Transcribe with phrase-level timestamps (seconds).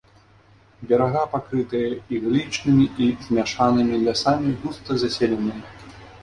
[0.91, 1.89] Берага пакрытыя
[2.19, 5.89] іглічнымі і змяшанымі лясамі, густа заселеныя.